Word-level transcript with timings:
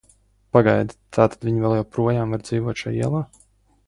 Pagaidi, 0.55 0.95
tātad 1.17 1.45
viņi 1.49 1.61
vēl 1.65 1.75
joprojām 1.79 2.33
var 2.37 2.47
dzīvot 2.47 2.81
šai 2.85 2.95
ielā? 3.01 3.21